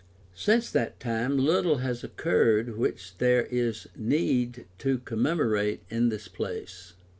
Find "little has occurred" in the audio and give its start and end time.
1.37-2.75